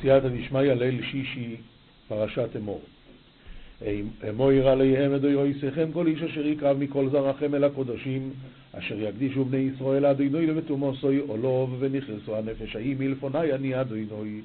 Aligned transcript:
סייעתא 0.00 0.28
דשמיא 0.28 0.72
ליל 0.72 1.02
שישי, 1.10 1.56
פרשת 2.08 2.48
אמור. 2.56 2.80
אמור 4.28 4.52
ירא 4.52 4.72
עליהם 4.72 5.14
אדוני 5.14 5.32
יויסכם 5.32 5.92
כל 5.92 6.06
איש 6.06 6.22
אשר 6.22 6.46
יקרב 6.46 6.78
מכל 6.78 7.08
זרעכם 7.08 7.54
אל 7.54 7.64
הקודשים, 7.64 8.30
אשר 8.72 9.00
יקדישו 9.00 9.44
בני 9.44 9.70
ישראל 9.74 10.06
אדוני 10.06 10.46
לבתומוסוי 10.46 11.18
עולוב 11.18 11.76
ונכנסו 11.78 12.36
הנפש 12.36 12.76
ההיא 12.76 12.96
מלפוני 12.98 13.52
אני 13.52 13.80
אדוני. 13.80 14.40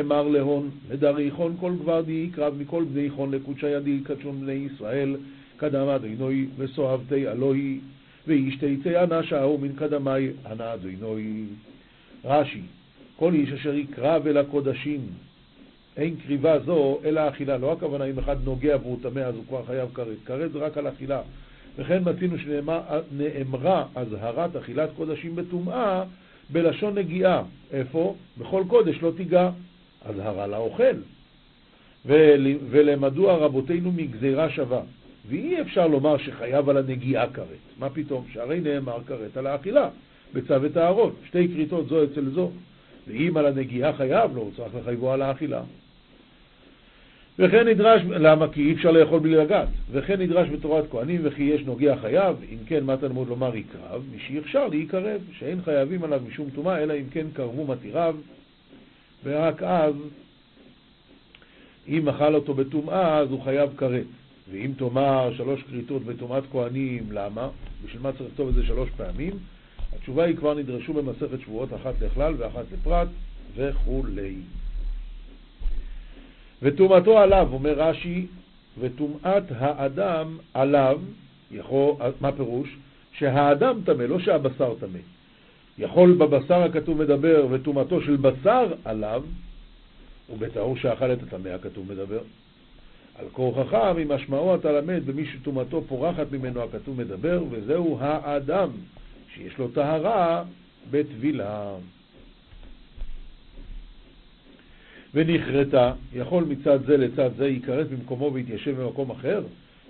אמר 0.00 0.28
להון, 0.28 0.70
לדריכון 0.90 1.56
כל 1.60 1.72
גבר 1.82 2.00
די 2.00 2.26
יקרב 2.28 2.54
מכל 2.58 2.84
בני 2.84 3.10
חון 3.10 3.34
לקודשי 3.34 3.68
ידי 3.68 3.90
יקדשון 3.90 4.40
בני 4.40 4.52
ישראל, 4.52 5.16
קדם 5.56 5.88
אדוני 5.88 6.46
וסואבתי 6.56 7.28
אלוהי, 7.28 7.78
ואיש 8.26 8.56
תצא 8.56 9.04
אנשה 9.04 9.46
ומן 9.46 9.72
קדמי 9.72 10.28
אנא 10.46 10.74
אדוני. 10.74 11.44
רש"י, 12.24 12.60
כל 13.20 13.34
איש 13.34 13.52
אשר 13.52 13.74
יקרב 13.74 14.26
אל 14.26 14.36
הקודשים, 14.36 15.00
אין 15.96 16.16
קריבה 16.26 16.58
זו 16.58 16.98
אלא 17.04 17.28
אכילה. 17.28 17.58
לא 17.58 17.72
הכוונה 17.72 18.04
אם 18.04 18.18
אחד 18.18 18.36
נוגע 18.44 18.76
והוא 18.82 18.98
טמא 19.02 19.20
אז 19.20 19.34
הוא 19.34 19.44
כבר 19.48 19.62
חייב 19.66 19.88
כרת. 19.94 20.16
כרת 20.26 20.52
זה 20.52 20.58
רק 20.58 20.78
על 20.78 20.88
אכילה. 20.88 21.20
וכן 21.78 22.02
מצינו 22.04 22.36
שנאמרה 22.38 23.84
אזהרת 23.94 24.56
אכילת 24.56 24.90
קודשים 24.96 25.36
בטומאה 25.36 26.04
בלשון 26.50 26.98
נגיעה. 26.98 27.42
איפה? 27.72 28.14
בכל 28.38 28.62
קודש 28.68 29.02
לא 29.02 29.12
תיגע. 29.16 29.50
אזהרה 30.04 30.46
לאוכל. 30.46 30.96
ולמדוע 32.70 33.36
רבותינו 33.36 33.92
מגזירה 33.92 34.50
שווה. 34.50 34.80
ואי 35.28 35.60
אפשר 35.60 35.86
לומר 35.86 36.18
שחייב 36.18 36.68
על 36.68 36.76
הנגיעה 36.76 37.30
כרת. 37.30 37.46
מה 37.78 37.90
פתאום? 37.90 38.24
שהרי 38.32 38.60
נאמר 38.60 38.98
כרת 39.06 39.36
על 39.36 39.46
האכילה, 39.46 39.88
בצו 40.34 40.54
וטהרות. 40.62 41.14
שתי 41.26 41.48
כריתות 41.48 41.88
זו 41.88 42.04
אצל 42.04 42.30
זו. 42.30 42.50
ואם 43.08 43.36
על 43.36 43.46
הנגיעה 43.46 43.92
חייב 43.92 44.34
לו, 44.34 44.42
הוא 44.42 44.50
צריך 44.56 44.74
לחייבו 44.74 45.12
על 45.12 45.22
האכילה. 45.22 45.62
וכן 47.38 47.68
נדרש, 47.68 48.02
למה? 48.04 48.48
כי 48.48 48.60
אי 48.60 48.72
אפשר 48.72 48.90
לאכול 48.90 49.20
בלי 49.20 49.36
לגעת. 49.36 49.68
וכן 49.90 50.20
נדרש 50.20 50.48
בתורת 50.48 50.84
כהנים 50.90 51.20
וכי 51.24 51.42
יש 51.42 51.62
נוגע 51.62 51.96
חייב, 51.96 52.36
אם 52.52 52.58
כן 52.66 52.84
מה 52.84 52.96
תלמוד 52.96 53.28
לומר 53.28 53.56
יקרב, 53.56 54.02
מי 54.12 54.18
שאפשר 54.18 54.66
להיקרב, 54.68 55.20
שאין 55.38 55.62
חייבים 55.62 56.04
עליו 56.04 56.20
משום 56.28 56.50
טומאה, 56.54 56.82
אלא 56.82 56.94
אם 56.94 57.04
כן 57.10 57.26
קרבו 57.32 57.66
מתיריו, 57.66 58.16
ורק 59.24 59.62
אז, 59.62 59.94
אם 61.88 62.08
אכל 62.08 62.34
אותו 62.34 62.54
בטומאה, 62.54 63.18
אז 63.18 63.30
הוא 63.30 63.42
חייב 63.42 63.70
כרת. 63.76 64.06
ואם 64.50 64.72
תאמר 64.76 65.30
שלוש 65.36 65.62
כריתות 65.62 66.04
בטומאת 66.04 66.44
כהנים, 66.52 67.06
למה? 67.12 67.48
בשביל 67.84 68.02
מה 68.02 68.12
צריך 68.12 68.30
לכתוב 68.30 68.48
את 68.48 68.54
זה 68.54 68.66
שלוש 68.66 68.90
פעמים? 68.96 69.32
התשובה 69.96 70.24
היא 70.24 70.36
כבר 70.36 70.54
נדרשו 70.54 70.92
במסכת 70.92 71.40
שבועות 71.40 71.74
אחת 71.74 71.94
לכלל 72.00 72.34
ואחת 72.38 72.64
לפרט 72.72 73.08
וכולי. 73.56 74.34
וטומאתו 76.62 77.18
עליו, 77.18 77.48
אומר 77.52 77.72
רש"י, 77.72 78.26
וטומאת 78.78 79.44
האדם 79.50 80.38
עליו, 80.54 81.00
יכול, 81.50 81.94
מה 82.20 82.32
פירוש? 82.32 82.76
שהאדם 83.12 83.80
טמא, 83.84 84.02
לא 84.02 84.20
שהבשר 84.20 84.74
טמא. 84.80 84.98
יכול 85.78 86.12
בבשר 86.12 86.62
הכתוב 86.62 87.02
מדבר, 87.02 87.46
וטומאתו 87.50 88.02
של 88.02 88.16
בשר 88.16 88.72
עליו, 88.84 89.22
ובטהור 90.32 90.76
שאכל 90.76 91.12
את 91.12 91.22
הטמא 91.22 91.48
הכתוב 91.48 91.92
מדבר. 91.92 92.20
על 93.18 93.26
קור 93.32 93.64
חכם, 93.64 93.98
אם 94.02 94.12
משמעו 94.12 94.54
אתה 94.54 94.72
למד 94.72 95.06
במי 95.06 95.26
שטומאתו 95.26 95.82
פורחת 95.88 96.32
ממנו 96.32 96.62
הכתוב 96.62 97.00
מדבר, 97.00 97.42
וזהו 97.50 97.98
האדם 98.00 98.70
שיש 99.34 99.58
לו 99.58 99.68
טהרה 99.68 100.44
בטבילה. 100.90 101.74
ונכרתה, 105.14 105.92
יכול 106.12 106.44
מצד 106.44 106.84
זה 106.86 106.96
לצד 106.96 107.30
זה 107.36 107.48
ייכרת 107.48 107.90
במקומו 107.90 108.30
ויתיישב 108.34 108.80
במקום 108.80 109.10
אחר? 109.10 109.42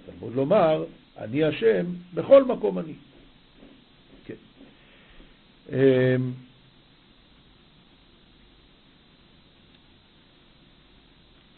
תלמוד 0.06 0.34
לומר, 0.34 0.84
אני 1.18 1.44
השם 1.44 1.86
בכל 2.14 2.44
מקום 2.44 2.78
אני. 2.78 2.92
כן. 4.24 4.34
אמ, 5.72 6.32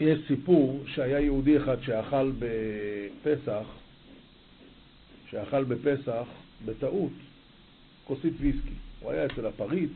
יש 0.01 0.19
סיפור 0.29 0.83
שהיה 0.87 1.21
יהודי 1.21 1.57
אחד 1.57 1.83
שאכל 1.83 2.33
בפסח, 2.39 3.67
שאכל 5.31 5.65
בפסח 5.65 6.27
בטעות 6.65 7.13
כוסית 8.05 8.33
ויסקי. 8.41 8.75
הוא 9.01 9.11
היה 9.11 9.27
אצל 9.27 9.47
הפריץ, 9.47 9.91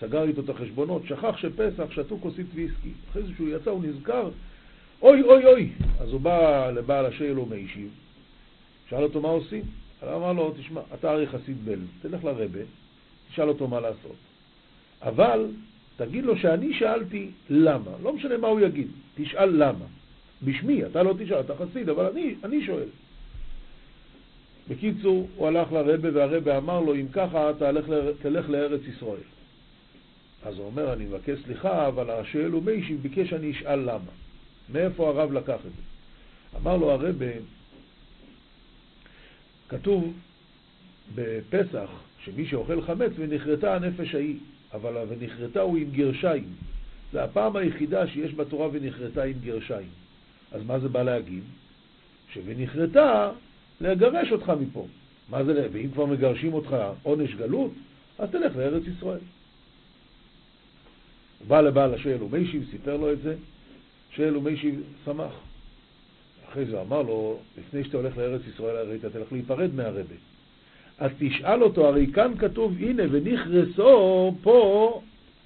סגר 0.00 0.22
איתו 0.22 0.40
את 0.40 0.48
החשבונות, 0.48 1.02
שכח 1.06 1.36
שפסח 1.36 1.90
שתו 1.90 2.18
כוסית 2.20 2.46
ויסקי. 2.54 2.90
אחרי 3.10 3.22
זה 3.22 3.28
שהוא 3.36 3.48
יצא 3.48 3.70
הוא 3.70 3.84
נזכר, 3.84 4.30
אוי 5.02 5.22
אוי 5.22 5.46
אוי! 5.46 5.70
אז 6.00 6.12
הוא 6.12 6.20
בא 6.20 6.70
לבעל 6.70 7.06
השייל 7.06 7.38
ומיישיב, 7.38 7.90
שאל 8.88 9.02
אותו 9.02 9.20
מה 9.20 9.28
עושים. 9.28 9.62
אמר 10.02 10.32
לו, 10.32 10.54
תשמע, 10.58 10.80
אתה 10.94 11.10
הרי 11.10 11.26
חסיד 11.26 11.64
בל, 11.64 11.78
תלך 12.02 12.24
לרבה, 12.24 12.60
תשאל 13.30 13.48
אותו 13.48 13.68
מה 13.68 13.80
לעשות. 13.80 14.16
אבל 15.02 15.46
תגיד 15.96 16.24
לו 16.24 16.38
שאני 16.38 16.74
שאלתי 16.74 17.30
למה, 17.50 17.90
לא 18.02 18.12
משנה 18.12 18.36
מה 18.36 18.48
הוא 18.48 18.60
יגיד, 18.60 18.88
תשאל 19.14 19.48
למה. 19.48 19.84
בשמי, 20.42 20.84
אתה 20.84 21.02
לא 21.02 21.14
תשאל, 21.18 21.40
אתה 21.40 21.54
חסיד, 21.56 21.88
אבל 21.88 22.06
אני, 22.06 22.34
אני 22.44 22.66
שואל. 22.66 22.88
בקיצור, 24.68 25.28
הוא 25.36 25.48
הלך 25.48 25.72
לרבה 25.72 26.08
והרבה 26.14 26.56
אמר 26.56 26.80
לו, 26.80 26.94
אם 26.94 27.06
ככה 27.12 27.50
תלך, 27.58 27.84
תלך 28.22 28.50
לארץ 28.50 28.80
ישראל. 28.96 29.22
אז 30.44 30.58
הוא 30.58 30.66
אומר, 30.66 30.92
אני 30.92 31.04
מבקש 31.04 31.38
סליחה, 31.44 31.88
אבל 31.88 32.10
השואל 32.10 32.50
הוא 32.50 32.62
מיישי 32.62 32.94
ביקש 32.94 33.30
שאני 33.30 33.50
אשאל 33.50 33.78
למה. 33.78 34.10
מאיפה 34.72 35.08
הרב 35.08 35.32
לקח 35.32 35.54
את 35.54 35.72
זה? 35.76 35.82
אמר 36.56 36.76
לו 36.76 36.90
הרבה, 36.90 37.26
כתוב 39.68 40.12
בפסח 41.14 41.90
שמי 42.24 42.46
שאוכל 42.46 42.82
חמץ 42.82 43.10
ונכרתה 43.16 43.74
הנפש 43.74 44.14
ההיא, 44.14 44.36
אבל 44.72 44.96
ונכרתה 45.08 45.60
הוא 45.60 45.76
עם 45.76 45.90
גרשיים. 45.90 46.48
זה 47.12 47.24
הפעם 47.24 47.56
היחידה 47.56 48.06
שיש 48.06 48.34
בתורה 48.34 48.68
ונכרתה 48.72 49.22
עם 49.22 49.36
גרשיים. 49.44 49.88
אז 50.52 50.62
מה 50.66 50.78
זה 50.78 50.88
בא 50.88 51.02
להגיד? 51.02 51.42
שונכרתה 52.32 53.30
לגרש 53.82 54.32
אותך 54.32 54.52
מפה. 54.60 54.86
מה 55.28 55.44
זה, 55.44 55.68
ואם 55.72 55.88
כבר 55.92 56.06
מגרשים 56.06 56.54
אותך 56.54 56.76
עונש 57.02 57.34
גלות, 57.34 57.70
אז 58.18 58.30
תלך 58.30 58.56
לארץ 58.56 58.82
ישראל. 58.96 59.18
בא 61.48 61.60
לבעל 61.60 61.94
השואל 61.94 62.22
ומיישיב, 62.22 62.68
סיפר 62.70 62.96
לו 62.96 63.12
את 63.12 63.22
זה, 63.22 63.34
שואל 64.10 64.36
ומיישיב 64.36 64.82
שמח. 65.04 65.32
אחרי 66.48 66.64
זה 66.64 66.80
אמר 66.80 67.02
לו, 67.02 67.38
לפני 67.58 67.84
שאתה 67.84 67.96
הולך 67.96 68.16
לארץ 68.16 68.40
ישראל, 68.54 68.76
הרי 68.76 68.96
אתה 68.96 69.10
תלך 69.10 69.32
להיפרד 69.32 69.74
מהרבה. 69.74 70.14
אז 70.98 71.10
תשאל 71.18 71.62
אותו, 71.62 71.88
הרי 71.88 72.06
כאן 72.14 72.32
כתוב, 72.38 72.76
הנה, 72.80 73.02
ונכרסו, 73.10 74.34
פה 74.42 75.00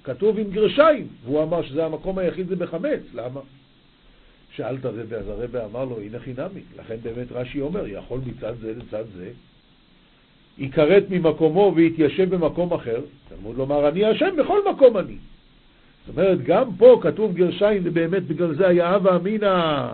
כתוב 0.05 0.39
עם 0.39 0.51
גרשיים. 0.51 1.09
והוא 1.25 1.43
אמר 1.43 1.63
שזה 1.63 1.85
המקום 1.85 2.19
היחיד 2.19 2.49
זה 2.49 2.57
בחמץ, 2.57 3.01
למה? 3.15 3.41
שאלת 4.57 4.87
רבי, 4.87 5.17
אז 5.17 5.29
הרבי 5.29 5.59
אמר 5.71 5.85
לו, 5.85 6.01
הנה 6.01 6.19
חינמי. 6.19 6.61
לכן 6.79 6.97
באמת 7.03 7.33
רש"י 7.33 7.61
אומר, 7.61 7.87
יכול 7.87 8.21
מצד 8.27 8.53
זה 8.61 8.73
לצד 8.77 9.05
זה, 9.17 9.31
ייכרת 10.59 11.05
ממקומו 11.11 11.73
ויתיישב 11.77 12.35
במקום 12.35 12.73
אחר, 12.73 13.01
תלמוד 13.29 13.57
לומר, 13.57 13.89
אני 13.89 14.05
השם 14.05 14.37
בכל 14.37 14.71
מקום 14.71 14.99
אני. 14.99 15.17
זאת 16.07 16.17
אומרת, 16.17 16.43
גם 16.43 16.65
פה 16.79 16.99
כתוב 17.03 17.35
גרשיים, 17.35 17.83
ובאמת 17.85 18.23
בגלל 18.27 18.55
זה 18.55 18.69
היה 18.69 18.95
הווה 18.95 19.17
אמינא, 19.17 19.87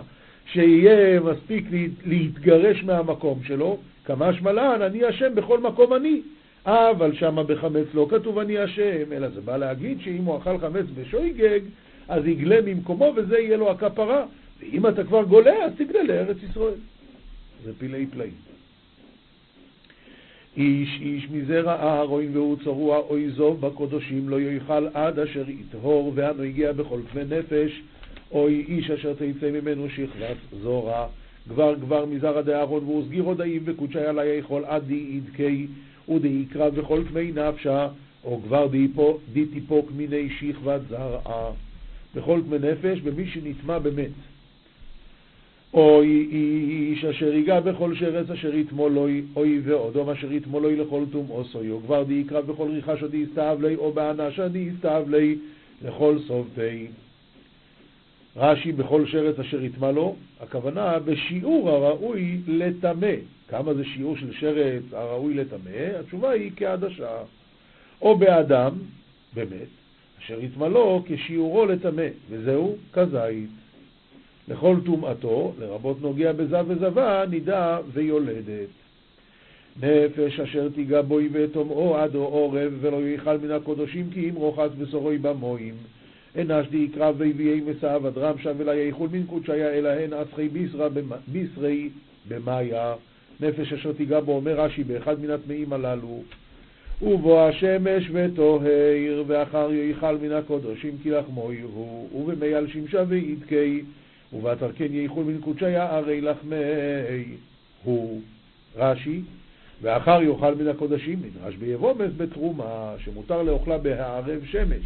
שיהיה 0.45 1.19
מספיק 1.19 1.65
להתגרש 2.05 2.83
מהמקום 2.83 3.39
שלו, 3.43 3.77
כמה 4.05 4.33
שמלן, 4.33 4.81
אני 4.81 5.03
השם 5.03 5.35
בכל 5.35 5.59
מקום 5.59 5.93
אני. 5.93 6.21
אבל 6.65 7.13
שמה 7.13 7.43
בחמץ 7.43 7.87
לא 7.93 8.07
כתוב 8.09 8.39
אני 8.39 8.57
השם, 8.57 9.11
אלא 9.11 9.29
זה 9.29 9.41
בא 9.41 9.57
להגיד 9.57 10.01
שאם 10.01 10.23
הוא 10.23 10.37
אכל 10.37 10.57
חמץ 10.57 10.85
בשויגג, 10.95 11.59
אז 12.07 12.27
יגלה 12.27 12.61
ממקומו 12.65 13.13
וזה 13.15 13.39
יהיה 13.39 13.57
לו 13.57 13.71
הכפרה. 13.71 14.25
ואם 14.63 14.87
אתה 14.87 15.03
כבר 15.03 15.23
גולה, 15.23 15.65
אז 15.65 15.71
תגלה 15.77 16.03
לארץ 16.03 16.37
ישראל. 16.49 16.79
זה 17.63 17.71
פלאי 17.79 18.05
פלאים. 18.05 18.33
איש 20.57 20.99
איש 21.01 21.27
מזרע 21.31 21.73
אהרון 21.73 22.25
והוא 22.33 22.57
צרוע 22.63 22.97
אוי 22.97 23.29
זוב 23.29 23.61
בקודשים 23.61 24.29
לא 24.29 24.41
יאכל 24.41 24.87
עד 24.93 25.19
אשר 25.19 25.49
יטהור 25.49 26.11
ואנו 26.15 26.43
הגיע 26.43 26.71
בכל 26.71 26.99
כלי 27.11 27.23
נפש 27.23 27.81
אוי 28.31 28.65
איש 28.67 28.91
אשר 28.91 29.13
תצא 29.13 29.51
ממנו 29.51 29.89
שכבת 29.89 30.37
זורע 30.61 31.07
גבר 31.49 31.75
גבר 31.75 32.05
מזרע 32.05 32.41
דאהרון 32.41 32.83
והוא 32.83 33.05
סגיר 33.05 33.23
הודאים 33.23 33.61
וקודשי 33.65 33.99
עלי 33.99 34.25
יכול 34.25 34.65
עד 34.65 34.83
די 34.87 35.05
ידקי 35.09 35.67
ודי 36.09 36.27
יקרא 36.27 36.69
בכל 36.69 37.03
כמי 37.09 37.31
נפשה 37.31 37.87
או 38.23 38.37
גבר 38.37 38.67
די 39.33 39.45
תיפוק 39.53 39.91
מיני 39.95 40.29
שכבת 40.39 40.81
זרעה 40.89 41.51
בכל 42.15 42.41
כמי 42.45 42.57
נפש 42.59 42.99
במי 42.99 43.27
שנטמע 43.27 43.79
במת 43.79 44.11
אוי 45.73 46.27
איש 46.31 47.05
אשר 47.05 47.33
ייגע 47.33 47.59
בכל 47.59 47.95
שרץ 47.95 48.29
אשר 48.29 48.55
יתמולוי, 48.55 49.23
אוי 49.35 49.61
ואודום 49.63 50.09
אשר 50.09 50.33
יתמולוי 50.33 50.75
לכל 50.75 51.03
תום 51.11 51.27
עושוי, 51.27 51.71
או 51.71 51.81
כבר 51.81 52.03
די 52.03 52.13
יקרב 52.13 52.51
בכל 52.51 52.69
ריחה 52.71 52.97
שדי 52.97 53.17
יסתאב 53.17 53.61
לי, 53.61 53.75
או 53.75 53.91
באנש 53.91 54.35
שדי 54.35 54.59
יסתאב 54.59 55.09
לי, 55.09 55.37
לכל 55.85 56.17
פ'. 56.57 56.59
רש"י 58.35 58.71
בכל 58.71 59.05
שרץ 59.05 59.39
אשר 59.39 59.63
יטמע 59.63 59.91
לו, 59.91 60.15
הכוונה 60.39 60.99
בשיעור 60.99 61.69
הראוי 61.69 62.37
לטמא. 62.47 63.13
כמה 63.47 63.73
זה 63.73 63.83
שיעור 63.85 64.17
של 64.17 64.33
שרץ 64.33 64.83
הראוי 64.91 65.33
לטמא? 65.33 65.99
התשובה 65.99 66.29
היא 66.29 66.51
כעדשה. 66.55 67.17
או 68.01 68.17
באדם, 68.17 68.71
באמת, 69.33 69.67
אשר 70.19 70.43
יטמע 70.43 70.67
לו 70.67 71.03
כשיעורו 71.05 71.65
לטמא, 71.65 72.07
וזהו 72.29 72.75
כזית. 72.93 73.62
לכל 74.47 74.75
טומאתו, 74.85 75.53
לרבות 75.59 76.01
נוגע 76.01 76.31
בזב 76.31 76.65
וזבה, 76.67 77.25
נידה 77.29 77.79
ויולדת. 77.93 78.69
נפש 79.81 80.39
אשר 80.39 80.69
תיגע 80.69 81.01
בוי 81.01 81.29
וטומאו 81.31 81.97
עד 81.97 82.15
עורב, 82.15 82.73
ולא 82.81 83.07
יאכל 83.07 83.37
מן 83.37 83.51
הקודשים 83.51 84.09
כי 84.13 84.29
אם 84.29 84.35
רוחץ 84.35 84.71
בשורוי 84.77 85.17
במוים. 85.17 85.73
אנש 86.37 86.67
די 86.67 86.87
קרב 86.87 87.15
ויביאי 87.17 87.61
מסעב 87.61 88.05
עד 88.05 88.17
רמשה 88.17 88.51
ולה 88.57 88.75
יאכול 88.75 89.09
מן 89.11 89.23
קודשיה 89.23 89.69
אלא 89.69 89.89
הן 89.89 90.13
אסחי 90.13 90.49
בישרי 91.27 91.89
במאיה. 92.27 92.93
נפש 93.39 93.73
אשר 93.73 93.93
תיגע 93.93 94.19
בו, 94.19 94.35
אומר 94.35 94.61
רש"י, 94.61 94.83
באחד 94.83 95.21
מן 95.21 95.29
הטמאים 95.29 95.73
הללו. 95.73 96.21
ובוא 97.01 97.41
השמש 97.41 98.09
וטוהר, 98.13 99.23
ואחר 99.27 99.73
יאכל 99.73 100.17
מן 100.17 100.31
הקודשים 100.31 100.97
כי 101.03 101.11
לחמו 101.11 101.49
הוא, 101.73 102.09
ובמי 102.13 102.53
על 102.53 102.67
שמשה 102.67 103.03
וידקי, 103.07 103.81
ובאתר 104.33 104.71
כן 104.71 104.87
יאכול 104.93 105.23
מן 105.23 105.41
קודשיה 105.41 105.95
הרי 105.95 106.21
לחמי 106.21 106.55
הוא. 107.83 108.21
רש"י, 108.75 109.21
ואחר 109.81 110.21
יאכל 110.21 110.55
מן 110.55 110.67
הקודשים, 110.67 111.19
נדרש 111.25 111.55
ביבומס 111.55 112.11
בתרומה, 112.17 112.93
שמותר 112.97 113.43
לאוכלה 113.43 113.77
בהערב 113.77 114.45
שמש. 114.45 114.85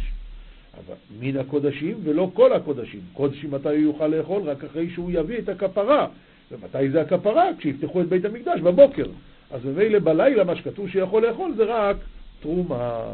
אבל 0.78 0.94
מן 1.20 1.36
הקודשים 1.36 1.96
ולא 2.04 2.30
כל 2.34 2.52
הקודשים. 2.52 3.00
קודשים 3.12 3.50
מתי 3.50 3.68
הוא 3.68 3.76
יוכל 3.76 4.06
לאכול? 4.06 4.42
רק 4.42 4.64
אחרי 4.64 4.90
שהוא 4.90 5.10
יביא 5.14 5.38
את 5.38 5.48
הכפרה. 5.48 6.06
ומתי 6.52 6.90
זה 6.90 7.00
הכפרה? 7.00 7.44
כשיפתחו 7.58 8.00
את 8.00 8.08
בית 8.08 8.24
המקדש, 8.24 8.60
בבוקר. 8.60 9.06
אז 9.50 9.64
ממילא 9.64 9.98
בלילה 9.98 10.44
מה 10.44 10.56
שכתוב 10.56 10.88
שיכול 10.88 11.26
לאכול 11.26 11.54
זה 11.56 11.64
רק 11.64 11.96
תרומה. 12.40 13.04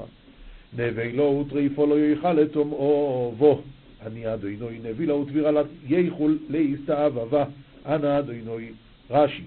נבי 0.79 1.13
לא 1.13 1.23
וטריפו 1.23 1.87
לא 1.87 1.99
יאכל 1.99 2.33
לטומאו 2.33 3.35
בו. 3.39 3.63
אני 4.07 4.35
אדוני 4.35 4.79
נביא 4.83 5.07
לו 5.07 5.21
ותבירה 5.21 5.51
לה 5.51 5.63
יאכול 5.87 6.39
להסתאב 6.49 7.19
אבה. 7.19 7.45
אנא 7.87 8.19
אדוני 8.19 8.71
רש"י. 9.11 9.43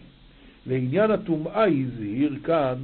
לעניין 0.67 1.11
הטומאה 1.11 1.65
הזהיר 1.65 2.35
כאן 2.43 2.75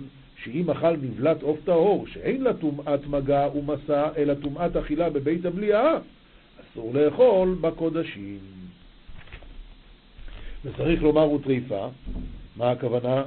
שאם 0.44 0.70
אכל 0.70 0.96
נבלת 1.02 1.42
עוף 1.42 1.60
טהור, 1.66 2.08
שאין 2.08 2.44
לה 2.44 2.54
טומאת 2.54 3.08
מגע 3.08 3.48
ומסע, 3.56 4.10
אלא 4.18 4.34
טומאת 4.34 4.76
אכילה 4.76 5.10
בבית 5.10 5.46
המליאה, 5.46 5.98
אסור 6.62 6.94
לאכול 6.94 7.58
בקודשים. 7.62 8.40
וצריך 10.66 11.04
לומר 11.04 11.22
הוא 11.22 11.40
טריפה, 11.44 11.88
מה 12.56 12.72
הכוונה? 12.72 13.24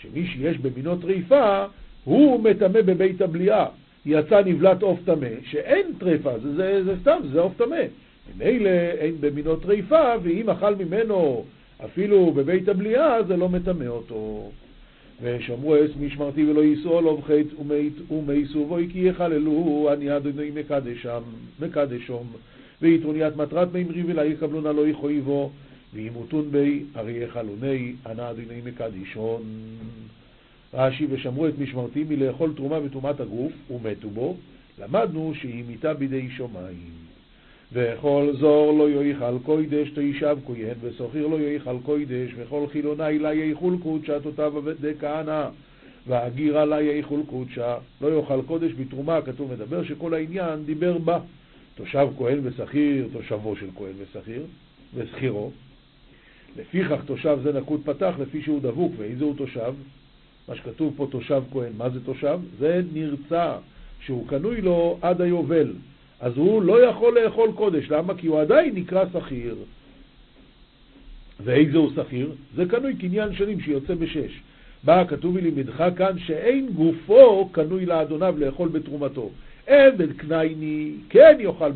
שמי 0.00 0.26
שיש 0.26 0.58
במינו 0.58 0.96
טריפה, 0.96 1.66
הוא 2.04 2.40
מטמא 2.40 2.80
בבית 2.82 3.20
המליאה. 3.20 3.66
יצא 4.06 4.42
נבלת 4.42 4.82
עוף 4.82 5.00
טמא, 5.04 5.28
שאין 5.50 5.86
טריפה, 5.98 6.38
זה, 6.38 6.54
זה, 6.54 6.84
זה 6.84 6.94
סתם, 7.00 7.18
זה 7.32 7.40
עוף 7.40 7.52
טמא. 7.56 7.82
ממילא 8.36 8.68
אין 8.98 9.14
במינו 9.20 9.56
טריפה, 9.56 10.14
ואם 10.22 10.50
אכל 10.50 10.74
ממנו 10.74 11.44
אפילו 11.84 12.32
בבית 12.32 12.68
המליאה, 12.68 13.22
זה 13.22 13.36
לא 13.36 13.48
מטמא 13.48 13.86
אותו. 13.86 14.50
ושמרו 15.22 15.76
אס 15.76 15.90
משמרתי 16.00 16.50
ולא 16.50 16.64
יישאו 16.64 16.98
עליו 16.98 17.22
חטא 17.22 17.62
ומייסו 18.12 18.64
בוי 18.64 18.88
כי 18.92 19.08
יחללו 19.08 19.88
אני 19.92 20.16
אדוני 20.16 20.50
מקדשם, 20.54 21.22
מקדשום 21.60 22.26
ויתרוניית 22.82 23.36
מטרת 23.36 23.72
מימרי 23.72 24.02
ולה 24.02 24.24
יקבלונה 24.24 24.72
לא 24.72 24.88
יכויבו 24.88 25.50
וימותון 25.94 26.50
בי 26.50 26.82
הרי 26.94 27.24
יחלוני 27.24 27.92
אנא 28.06 28.30
אדוני 28.30 28.60
מקדישון. 28.64 29.42
רש"י 30.74 31.06
ושמרו 31.10 31.48
את 31.48 31.58
משמרתי 31.58 32.04
מלאכול 32.08 32.52
תרומה 32.56 32.78
וטומאת 32.84 33.20
הגוף 33.20 33.52
ומתו 33.70 34.10
בו 34.10 34.36
למדנו 34.78 35.32
שהיא 35.34 35.64
מיתה 35.68 35.94
בידי 35.94 36.28
שמיים 36.36 37.06
וכל 37.72 38.32
זור 38.40 38.78
לא 38.78 39.04
יאכל 39.04 39.38
קוידש 39.42 39.90
תישב 39.90 40.36
כהן, 40.46 40.74
וסוחיר 40.80 41.26
לא 41.26 41.40
יאכל 41.40 41.76
קוידש, 41.82 42.30
וכל 42.36 42.66
חילוני 42.72 43.18
לה 43.18 43.34
יאכול 43.34 43.76
קודשה 43.82 44.20
תותיו 44.20 44.52
דכהנא, 44.80 45.48
והגירה 46.06 46.64
לה 46.64 46.82
יאכול 46.82 47.20
קודשה, 47.26 47.76
לא 48.00 48.18
יאכל 48.18 48.40
קודש 48.46 48.72
בתרומה, 48.72 49.22
כתוב 49.22 49.52
מדבר 49.52 49.84
שכל 49.84 50.14
העניין 50.14 50.64
דיבר 50.64 50.98
בה. 50.98 51.18
תושב 51.74 52.08
כהן 52.18 52.38
ושכיר, 52.42 53.08
תושבו 53.12 53.56
של 53.56 53.68
כהן 53.76 53.92
ושכיר, 53.98 54.42
ושכירו. 54.94 55.50
לפיכך 56.56 57.04
תושב 57.04 57.38
זה 57.42 57.52
נקוד 57.52 57.80
פתח 57.84 58.14
לפי 58.20 58.42
שהוא 58.42 58.60
דבוק, 58.60 58.92
ואיזה 58.96 59.24
הוא 59.24 59.36
תושב? 59.36 59.72
מה 60.48 60.56
שכתוב 60.56 60.94
פה 60.96 61.06
תושב 61.10 61.42
כהן, 61.52 61.72
מה 61.76 61.90
זה 61.90 62.04
תושב? 62.04 62.38
זה 62.58 62.80
נרצע, 62.92 63.56
שהוא 64.00 64.28
קנוי 64.28 64.60
לו 64.60 64.98
עד 65.02 65.20
היובל. 65.20 65.72
אז 66.20 66.36
הוא 66.36 66.62
לא 66.62 66.84
יכול 66.86 67.18
לאכול 67.20 67.52
קודש. 67.52 67.90
למה? 67.90 68.14
כי 68.14 68.26
הוא 68.26 68.40
עדיין 68.40 68.74
נקרא 68.74 69.04
שכיר. 69.12 69.56
ואיזה 71.44 71.78
הוא 71.78 71.90
שכיר? 71.96 72.32
זה 72.54 72.64
קנוי 72.66 72.96
קניין 72.96 73.34
שנים 73.34 73.60
שיוצא 73.60 73.94
בשש. 73.94 74.40
בא 74.84 75.04
כתוב 75.04 75.36
לימדך 75.36 75.84
כאן 75.96 76.18
שאין 76.18 76.68
גופו 76.72 77.48
קנוי 77.52 77.86
לאדוניו 77.86 78.34
לאכול 78.38 78.68
בתרומתו. 78.68 79.30
עבד 79.66 80.12
קנייני 80.12 80.92
כן 81.08 81.36
יאכל 81.40 81.72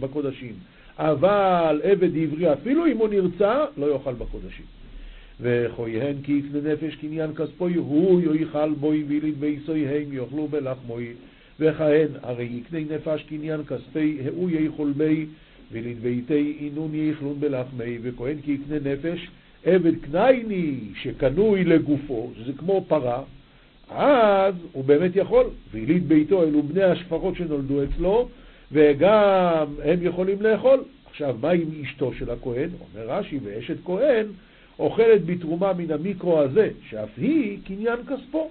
בקודשים, 0.00 0.54
אבל 0.98 1.80
עבד 1.84 2.16
עברי 2.16 2.52
אפילו 2.52 2.86
אם 2.86 2.96
הוא 2.96 3.08
נרצע 3.08 3.64
לא 3.76 3.92
יאכל 3.92 4.12
בקודשים. 4.12 4.64
וכויהן 5.40 6.16
כי 6.22 6.32
יפנה 6.32 6.72
נפש 6.72 6.94
קניין 6.94 7.34
כספוי 7.34 7.74
הוא 7.74 8.22
יאכל 8.34 8.70
בוי 8.80 9.04
וילד 9.08 9.34
ביסויהם 9.40 10.12
יאכלו 10.12 10.48
בלחמוי 10.48 11.12
וכהן, 11.60 12.08
הרי 12.22 12.44
יקנה 12.44 12.94
נפש 12.94 13.22
קניין 13.22 13.60
כספי 13.64 14.18
הוא 14.36 14.50
יאכול 14.50 14.92
בי, 14.96 15.26
ולדביתי 15.72 16.56
אינון 16.60 16.94
יאכלון 16.94 17.40
בלחמי, 17.40 17.98
וכהן 18.02 18.36
כי 18.44 18.52
יקנה 18.52 18.92
נפש, 18.92 19.28
עבד 19.64 19.92
קנייני 20.00 20.78
שקנוי 21.02 21.64
לגופו, 21.64 22.30
שזה 22.36 22.52
כמו 22.58 22.84
פרה, 22.88 23.22
אז 23.90 24.54
הוא 24.72 24.84
באמת 24.84 25.16
יכול, 25.16 25.46
ויליד 25.72 26.08
ביתו 26.08 26.42
אלו 26.42 26.62
בני 26.62 26.82
השפרות 26.82 27.36
שנולדו 27.36 27.84
אצלו, 27.84 28.28
וגם 28.72 29.66
הם 29.84 29.98
יכולים 30.02 30.42
לאכול. 30.42 30.84
עכשיו, 31.10 31.36
מה 31.40 31.50
עם 31.50 31.68
אשתו 31.82 32.12
של 32.18 32.30
הכהן? 32.30 32.68
אומר 32.80 33.08
רש"י, 33.08 33.38
ואשת 33.44 33.76
כהן 33.84 34.26
אוכלת 34.78 35.26
בתרומה 35.26 35.72
מן 35.72 35.90
המיקרו 35.90 36.40
הזה, 36.40 36.70
שאף 36.88 37.10
היא 37.16 37.58
קניין 37.64 37.98
כספו. 38.06 38.50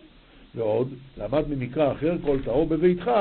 ועוד, 0.55 0.93
למד 1.17 1.43
ממקרא 1.49 1.91
אחר, 1.91 2.15
כל 2.21 2.37
טהור 2.43 2.65
בביתך 2.65 3.11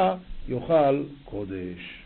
יאכל 0.49 1.03
קודש. 1.25 2.03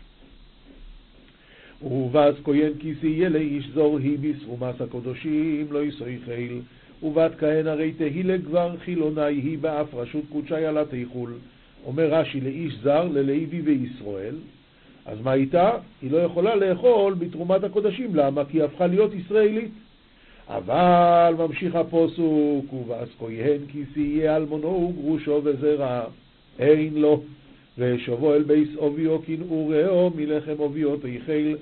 ובאז 1.81 2.35
כהן 2.43 2.71
כיסי 2.79 3.07
יהיה 3.07 3.29
לאיש 3.29 3.67
זור 3.73 3.97
היא 3.97 4.17
בסרומס 4.21 4.81
הקודשים 4.81 5.67
לא 5.71 5.83
יסוי 5.83 6.17
חיל 6.25 6.61
ובת 7.03 7.31
כהן 7.39 7.67
הרי 7.67 7.91
תהי 7.91 8.23
לגבר 8.23 8.75
חילוני 8.77 9.21
היא 9.21 9.57
באף 9.57 9.93
רשות 9.93 10.23
קודשי 10.29 10.65
עלה 10.65 10.85
תיכול 10.85 11.33
אומר 11.85 12.13
רש"י 12.13 12.41
לאיש 12.41 12.73
זר 12.83 13.07
ללוי 13.07 13.61
וישראל 13.63 14.35
אז 15.05 15.21
מה 15.21 15.33
איתה? 15.33 15.71
היא 16.01 16.11
לא 16.11 16.17
יכולה 16.17 16.55
לאכול 16.55 17.13
בתרומת 17.13 17.63
הקודשים 17.63 18.15
למה? 18.15 18.45
כי 18.45 18.57
היא 18.57 18.63
הפכה 18.63 18.87
להיות 18.87 19.13
ישראלית 19.13 19.71
אבל 20.49 21.33
ממשיך 21.37 21.75
הפוסוק, 21.75 22.73
ובאס 22.73 23.09
כהן 23.19 23.57
כיסי 23.67 24.29
אלמונו 24.29 24.93
וגרושו 24.93 25.41
וזרע, 25.43 26.03
אין 26.59 26.93
לו, 26.93 27.21
ושובו 27.77 28.33
אל 28.33 28.43
בייס 28.43 28.69
אוביו 28.77 29.21
כנעורהו 29.25 30.11
מלחם 30.15 30.55
אוביו 30.59 30.97
תיכל, 30.97 31.55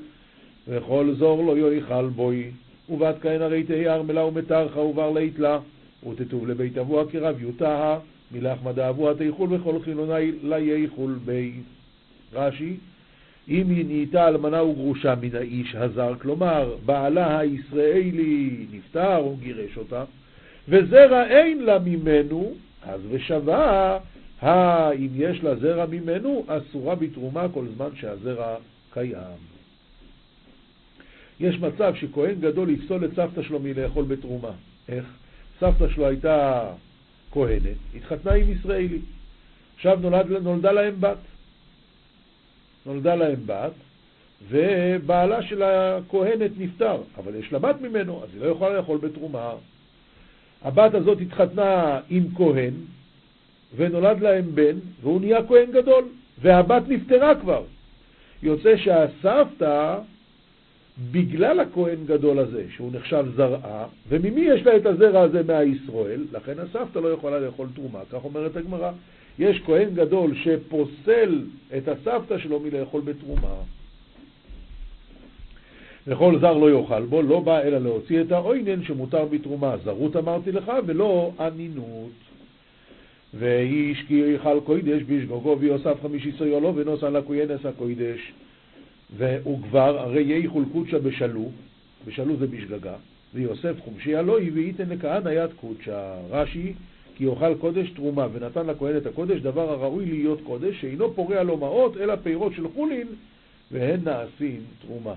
וכל 0.68 1.14
זור 1.18 1.46
לא 1.46 1.74
יאכל 1.74 2.08
בוי, 2.08 2.52
ובת 2.90 3.16
כהן 3.22 3.42
הרי 3.42 3.64
תהיה 3.64 3.96
ארמלה 3.96 4.26
ומטרחה 4.26 4.80
ובר 4.80 5.12
ליתלה, 5.12 5.60
ותטוב 6.10 6.48
לבית 6.48 6.78
אבוה 6.78 7.04
כרב 7.12 7.42
יוטה, 7.42 8.00
מלחמא 8.32 8.90
אבוה 8.90 9.14
תיכול 9.16 9.54
וכל 9.54 9.80
חילוני 9.84 10.32
לה 10.44 10.60
יאכול 10.60 11.20
בי. 11.26 11.52
רש"י 12.34 12.74
אם 13.50 13.70
היא 13.70 13.86
נהייתה 13.86 14.28
אלמנה 14.28 14.64
וגרושה 14.64 15.16
מן 15.22 15.36
האיש 15.36 15.76
הזר, 15.76 16.14
כלומר 16.22 16.76
בעלה 16.86 17.40
הישראלי 17.40 18.66
נפטר 18.72 19.18
או 19.18 19.36
גירש 19.36 19.78
אותה, 19.78 20.04
וזרע 20.70 21.28
אין 21.28 21.64
לה 21.64 21.80
ממנו, 21.80 22.54
אז 22.84 23.02
ושווה, 23.10 24.00
אם 24.44 25.10
יש 25.16 25.44
לה 25.44 25.56
זרע 25.56 25.86
ממנו, 25.86 26.46
אסורה 26.48 26.96
בתרומה 26.96 27.48
כל 27.54 27.66
זמן 27.76 27.90
שהזרע 27.96 28.56
קיים. 28.94 29.56
יש 31.40 31.60
מצב 31.60 31.94
שכהן 31.96 32.36
גדול 32.40 32.70
יפסול 32.70 33.06
את 33.06 33.10
סבתא 33.16 33.42
שלו 33.42 33.60
מלאכול 33.60 34.06
בתרומה. 34.06 34.52
איך? 34.90 35.06
סבתא 35.60 35.90
שלו 35.90 36.08
הייתה 36.08 36.64
כהנת, 37.32 37.78
התחתנה 37.96 38.34
עם 38.34 38.52
ישראלי. 38.52 39.00
עכשיו 39.76 40.00
נולד, 40.02 40.32
נולדה 40.32 40.72
להם 40.72 40.96
בת. 41.00 41.18
נולדה 42.86 43.16
להם 43.16 43.40
בת, 43.46 43.72
ובעלה 44.50 45.42
של 45.42 45.64
הכהנת 45.64 46.52
נפטר, 46.58 46.98
אבל 47.18 47.36
יש 47.36 47.52
לה 47.52 47.60
בת 47.60 47.82
ממנו, 47.82 48.24
אז 48.24 48.30
היא 48.34 48.42
לא 48.42 48.48
יכולה 48.48 48.78
לאכול 48.78 48.98
בתרומה. 48.98 49.52
הבת 50.62 50.94
הזאת 50.94 51.22
התחתנה 51.22 52.00
עם 52.10 52.24
כהן, 52.36 52.74
ונולד 53.76 54.22
להם 54.22 54.56
בן, 54.56 54.78
והוא 55.02 55.22
נהיה 55.22 55.48
כהן 55.48 55.72
גדול, 55.72 56.04
והבת 56.42 56.84
נפטרה 56.88 57.36
כבר. 57.36 57.64
יוצא 58.44 58.78
שהסבתא, 58.78 59.98
בגלל 61.12 61.60
הכהן 61.60 62.06
גדול 62.06 62.40
הזה, 62.40 62.66
שהוא 62.70 62.92
נחשב 62.94 63.26
זרעה, 63.36 63.86
וממי 64.10 64.42
יש 64.42 64.62
לה 64.62 64.78
את 64.78 64.86
הזרע 64.86 65.22
הזה 65.22 65.44
מהישראל, 65.44 66.26
לכן 66.32 66.54
הסבתא 66.60 67.00
לא 67.00 67.08
יכולה 67.08 67.40
לאכול 67.40 67.68
תרומה, 67.76 68.00
כך 68.12 68.24
אומרת 68.24 68.56
הגמרא. 68.56 68.92
יש 69.40 69.62
כהן 69.66 69.90
גדול 69.96 70.36
שפוסל 70.36 71.44
את 71.78 71.88
הסבתא 71.88 72.38
שלו 72.38 72.60
מלאכול 72.60 73.02
בתרומה. 73.02 73.56
וכל 76.08 76.40
זר 76.40 76.54
לא 76.54 76.72
יאכל 76.72 77.06
בו, 77.06 77.22
לא 77.22 77.40
בא 77.40 77.62
אלא 77.62 77.78
להוציא 77.78 78.22
את 78.22 78.32
העוינן 78.32 78.84
שמותר 78.84 79.26
בתרומה. 79.26 79.76
זרות 79.84 80.16
אמרתי 80.16 80.52
לך, 80.52 80.72
ולא 80.86 81.32
אנינות. 81.40 82.12
ואיש 83.34 84.04
כי 84.08 84.14
יאכל 84.14 84.60
קוידש 84.66 85.02
בשגוגו 85.08 85.58
ויוסף 85.60 86.02
חמישי 86.02 86.32
סויולו 86.38 86.76
ונוסע 86.76 87.10
לכוינס 87.10 87.66
הקוידש. 87.66 88.32
והוא 89.18 89.62
כבר, 89.64 90.00
הרי 90.00 90.22
יאכול 90.22 90.64
קודשא 90.74 90.98
בשלו, 90.98 91.52
בשלו 92.08 92.38
זה 92.38 92.48
בשגגה, 92.48 92.96
ויוסף 93.34 93.74
חומשי 93.80 94.20
אלוהי 94.20 94.50
וייתן 94.50 94.90
לכהנא 94.90 95.30
יד 95.30 95.50
קודשא. 95.62 96.14
רש"י 96.30 96.74
כי 97.16 97.24
יאכל 97.24 97.56
קודש 97.56 97.90
תרומה, 97.90 98.28
ונתן 98.34 98.66
לכהן 98.68 98.98
את 98.98 99.06
הקודש, 99.06 99.42
דבר 99.42 99.72
הראוי 99.72 100.06
להיות 100.06 100.40
קודש, 100.44 100.82
שאינו 100.82 101.14
פורע 101.14 101.44
לו 101.44 101.58
מעות, 101.58 101.98
אלא 101.98 102.16
פירות 102.24 102.54
של 102.54 102.68
חולין, 102.76 103.08
והן 103.72 104.00
נעשים 104.04 104.62
תרומה. 104.82 105.14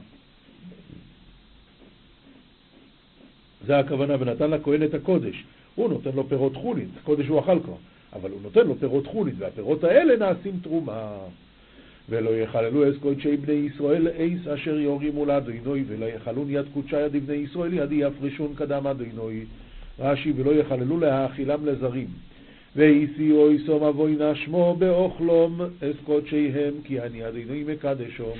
זה 3.67 3.79
הכוונה, 3.79 4.15
ונתן 4.21 4.51
לכהן 4.51 4.83
את 4.83 4.95
הקודש. 4.95 5.45
הוא 5.75 5.89
נותן 5.89 6.11
לו 6.15 6.29
פירות 6.29 6.57
חולין, 6.57 6.89
קודש 7.05 7.27
הוא 7.27 7.41
אכל 7.41 7.59
כבר, 7.65 7.77
אבל 8.13 8.31
הוא 8.31 8.41
נותן 8.43 8.67
לו 8.67 8.75
פירות 8.75 9.07
חולין, 9.07 9.35
והפירות 9.39 9.85
האלה 9.85 10.17
נעשים 10.17 10.59
תרומה. 10.63 11.17
ולא 12.09 12.31
יחללו 12.31 12.91
אס 12.91 12.95
קודשי 13.01 13.37
בני 13.37 13.53
ישראל 13.53 14.09
אייס 14.09 14.47
אשר 14.47 14.79
יורימו 14.79 15.27
לאדינוי, 15.27 15.85
ולא 15.89 16.07
יחלון 16.07 16.47
יד 16.51 16.65
קודשי 16.75 17.01
יד 17.01 17.27
בני 17.27 17.37
ישראל 17.37 17.75
יד 17.75 17.93
יפרשון 17.93 18.55
קדם 18.55 18.87
אדינוי. 18.87 19.45
רש"י 19.99 20.33
ולא 20.37 20.51
יחללו 20.51 21.01
להאכילם 21.01 21.67
לזרים. 21.67 22.09
ואיסיו 22.77 23.51
איסום 23.51 23.85
אבוינה 23.85 24.35
שמו 24.35 24.77
באוכלום 24.79 25.61
אס 25.61 25.97
קודשיהם 26.05 26.75
כי 26.85 27.01
אני 27.01 27.29
אדינוי 27.29 27.65
מקדשום. 27.65 28.39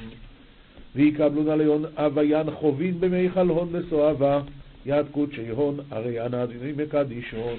ויקבלו 0.97 1.43
נליון 1.43 1.85
אביין 1.97 2.51
חובין 2.51 3.01
במיכל 3.01 3.49
הון 3.49 3.69
לסואבה 3.73 4.41
יד 4.87 5.07
קודשי 5.11 5.49
הון 5.49 5.77
הרי 5.91 6.27
אנא 6.27 6.45
אדינוי 6.45 6.73
מקדישון. 6.77 7.57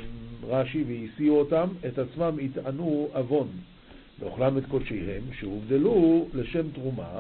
רש"י 0.47 0.83
והסיעו 0.87 1.39
אותם 1.39 1.67
את 1.87 1.99
עצמם 1.99 2.37
יטענו 2.39 3.07
עוון. 3.13 3.47
ואוכלם 4.19 4.57
את 4.57 4.63
קודשיהם 4.65 5.23
שהובדלו 5.39 6.27
לשם 6.33 6.69
תרומה 6.73 7.19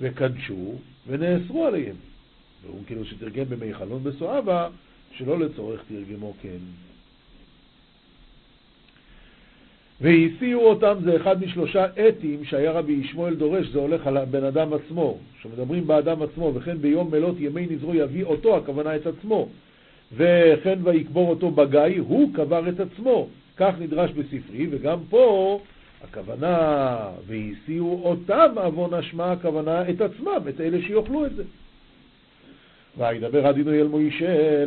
וקדשו 0.00 0.74
ונאסרו 1.06 1.66
עליהם. 1.66 1.96
והוא 2.66 2.80
כאילו 2.86 3.04
שתרגם 3.04 3.44
במיכלון 3.48 4.02
בסואבה 4.02 4.68
שלא 5.18 5.40
לצורך 5.40 5.82
תרגמו 5.88 6.32
כן. 6.42 6.58
והסיעו 10.00 10.68
אותם 10.68 10.94
זה 11.04 11.16
אחד 11.16 11.44
משלושה 11.44 11.86
אתים 12.08 12.44
שהיה 12.44 12.72
רבי 12.72 12.92
ישמעאל 12.92 13.34
דורש, 13.34 13.66
זה 13.66 13.78
הולך 13.78 14.06
על 14.06 14.16
הבן 14.16 14.44
אדם 14.44 14.72
עצמו, 14.72 15.18
שמדברים 15.42 15.86
באדם 15.86 16.22
עצמו, 16.22 16.52
וכן 16.54 16.78
ביום 16.78 17.10
מלות 17.10 17.36
ימי 17.38 17.66
נזרו 17.70 17.94
יביא 17.94 18.24
אותו, 18.24 18.56
הכוונה 18.56 18.96
את 18.96 19.06
עצמו, 19.06 19.48
וכן 20.16 20.78
ויקבור 20.82 21.30
אותו 21.30 21.50
בגיא, 21.50 22.00
הוא 22.08 22.34
קבר 22.34 22.68
את 22.68 22.80
עצמו, 22.80 23.28
כך 23.56 23.74
נדרש 23.80 24.10
בספרי, 24.10 24.66
וגם 24.70 24.98
פה 25.10 25.60
הכוונה, 26.04 26.98
והסיעו 27.26 28.00
אותם 28.04 28.54
עוון 28.56 28.94
אשמה, 28.94 29.32
הכוונה 29.32 29.90
את 29.90 30.00
עצמם, 30.00 30.40
את 30.48 30.60
אלה 30.60 30.82
שיאכלו 30.82 31.26
את 31.26 31.36
זה. 31.36 31.42
וידבר 32.98 33.46
הדינוי 33.46 33.80
אל 33.80 33.86
מוישה, 33.86 34.64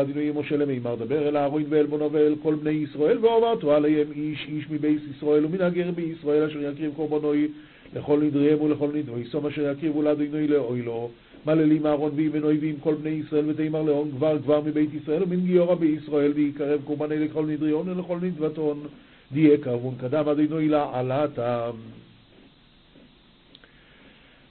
הדינוי 0.00 0.28
אל 0.28 0.32
משה 0.34 0.56
למימר 0.56 0.94
דבר 0.94 1.28
אל 1.28 1.36
אהרון 1.36 1.64
ואל 1.68 1.86
בונו 1.86 2.12
ואל 2.12 2.34
כל 2.42 2.54
בני 2.54 2.70
ישראל, 2.70 3.18
ואומרתו 3.18 3.72
עליהם 3.72 4.06
איש 4.14 4.46
איש 4.48 4.70
מבייס 4.70 5.02
ישראל 5.16 5.44
ומן 5.44 5.60
הגר 5.60 5.90
בישראל 5.90 6.42
אשר 6.42 6.58
יקריב 6.62 6.92
קורבנוי 6.96 7.48
לכל 7.96 8.20
נדריהם 8.22 8.60
ולכל 8.60 8.88
נדרי, 8.94 9.24
סום 9.24 9.46
אשר 9.46 9.70
יקריבו 9.70 10.02
לדינוי 10.02 10.48
לאוילו. 10.48 11.10
מללים 11.46 11.86
אהרון 11.86 12.12
ועם 12.16 12.32
בנוי 12.32 12.58
ועם 12.60 12.74
כל 12.80 12.94
בני 12.94 13.10
ישראל 13.10 13.44
ותימר 13.50 13.82
לאון 13.82 14.10
גבר 14.10 14.36
גבר 14.36 14.60
מבית 14.60 14.90
ישראל 14.94 15.22
ומן 15.22 15.40
גיורא 15.40 15.74
בישראל 15.74 16.32
ויקרב 16.32 16.80
קורבני 16.84 17.18
לכל 17.18 17.46
נדריון 17.46 17.88
ולכל 17.88 18.18
נדבתון. 18.22 18.86
דיה 19.32 19.56
קרבון 19.58 19.94
קדם 20.00 20.28
אדינוי 20.28 20.68
לעלתם. 20.68 21.70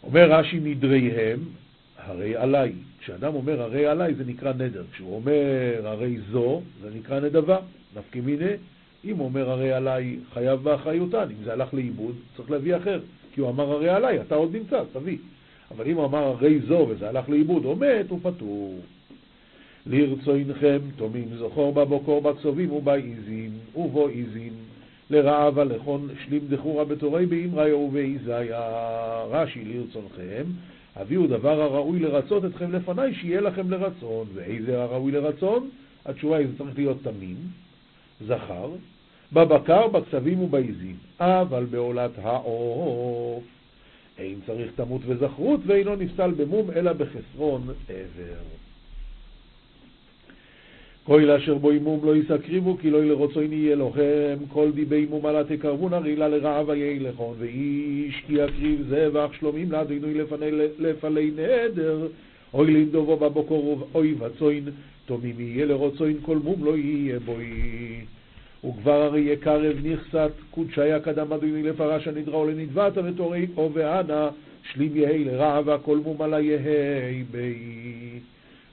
אומר 0.03 0.31
רש"י 0.31 0.59
נדריהם 0.59 1.39
הרי 2.05 2.35
עליי. 2.35 2.71
כשאדם 2.99 3.35
אומר 3.35 3.61
הרי 3.61 3.85
עליי 3.85 4.13
זה 4.13 4.23
נקרא 4.25 4.53
נדר. 4.53 4.83
כשהוא 4.91 5.15
אומר 5.15 5.87
הרי 5.87 6.17
זו, 6.31 6.61
זה 6.81 6.89
נקרא 6.95 7.19
נדבה. 7.19 7.57
נפקי 7.95 8.21
מיני, 8.21 8.53
אם 9.05 9.19
אומר 9.19 9.49
הרי 9.49 9.71
עליי 9.73 10.17
חייב 10.33 10.63
באחריותן, 10.63 11.27
אם 11.29 11.43
זה 11.43 11.53
הלך 11.53 11.73
לאיבוד, 11.73 12.15
צריך 12.35 12.51
להביא 12.51 12.75
אחר. 12.75 12.99
כי 13.33 13.41
הוא 13.41 13.49
אמר 13.49 13.71
הרי 13.71 13.89
עליי, 13.89 14.21
אתה 14.21 14.35
עוד 14.35 14.55
נמצא, 14.55 14.83
תביא. 14.93 15.17
אבל 15.71 15.87
אם 15.87 15.95
הוא 15.95 16.05
אמר 16.05 16.23
הרי 16.23 16.59
זו 16.59 16.87
וזה 16.89 17.09
הלך 17.09 17.29
לאיבוד, 17.29 17.65
הוא 17.65 17.77
מת, 17.77 18.09
הוא 18.09 18.19
פטור. 18.23 18.79
לרצונכם 19.85 20.79
תומים 20.95 21.27
זכור 21.37 21.73
בבוקור 21.73 22.21
בכסובים 22.21 22.71
ובעיזים 22.71 23.51
ובו 23.75 24.07
עיזים 24.07 24.53
לרעב 25.09 25.59
הלכון 25.59 26.09
שלים 26.25 26.41
דחורה 26.49 26.85
בתורי 26.85 27.25
באמרי 27.25 27.73
ובעיזיה 27.73 28.61
רש"י 29.31 29.63
לרצונכם 29.65 30.43
הביאו 30.95 31.27
דבר 31.27 31.61
הראוי 31.61 31.99
לרצות 31.99 32.45
אתכם 32.45 32.71
לפניי, 32.71 33.13
שיהיה 33.13 33.41
לכם 33.41 33.71
לרצון. 33.71 34.27
ואיזה 34.33 34.83
הראוי 34.83 35.11
לרצון? 35.11 35.69
התשובה 36.05 36.37
היא, 36.37 36.47
זה 36.47 36.57
צריך 36.57 36.77
להיות 36.77 36.97
תמים, 37.03 37.37
זכר, 38.27 38.69
בבקר, 39.33 39.87
בכסבים 39.87 40.39
ובעיזים. 40.39 40.95
אבל 41.19 41.65
בעולת 41.65 42.11
העוף 42.17 43.43
אין 44.17 44.39
צריך 44.45 44.71
תמות 44.75 45.01
וזכרות, 45.05 45.59
ואינו 45.65 45.95
נפסל 45.95 46.31
במום, 46.31 46.71
אלא 46.71 46.93
בחסרון 46.93 47.61
עבר. 47.89 48.41
כל 51.03 51.31
אשר 51.31 51.55
בו 51.55 51.71
אימום 51.71 52.05
לא 52.05 52.15
יסקריבו, 52.15 52.77
כי 52.77 52.89
לא 52.89 53.05
לרצון 53.05 53.53
יהיה 53.53 53.75
לוחם, 53.75 54.37
כל 54.49 54.71
דיבי 54.71 54.95
אימום 54.95 55.25
עלה 55.25 55.43
תקרבון 55.43 55.93
הרילה 55.93 56.27
לרעב 56.27 56.69
ויהי 56.69 56.99
לכון, 56.99 57.35
ואיש 57.39 58.23
כי 58.27 58.33
יקריב 58.33 58.87
זבח 58.89 59.29
שלומים 59.39 59.71
לאדינוי 59.71 60.13
לפלי 60.79 61.31
נדר, 61.31 62.07
אוי 62.53 62.73
לנדובו 62.73 63.17
בבוקר 63.17 63.83
אוי 63.95 64.15
וצוין, 64.19 64.63
תומים 65.05 65.35
יהיה 65.39 65.65
לרצוין 65.65 66.17
כל 66.21 66.37
מום 66.37 66.65
לא 66.65 66.77
יהיה 66.77 67.19
בוי. 67.19 67.51
וכבר 68.65 69.01
הרי 69.01 69.21
יקרב 69.21 69.77
נכסת 69.83 70.31
קודשיה 70.51 70.99
קדם 70.99 71.33
אדוני 71.33 71.63
לפרש 71.63 72.07
הנדרה 72.07 72.35
או 72.35 72.47
לנדבת 72.47 72.97
ותורי 72.97 73.47
או 73.57 73.69
ואנה 73.73 74.29
שלים 74.71 74.95
יהי 74.95 75.23
לרעבה 75.23 75.77
כל 75.77 75.97
מום 75.97 76.21
עלה 76.21 76.39
יהי 76.39 77.23
בי. 77.31 77.53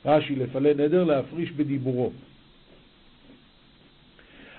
רש"י 0.07 0.37
לפלה 0.37 0.75
נדר 0.75 1.05
להפריש 1.05 1.53
בדיבורו. 1.53 2.13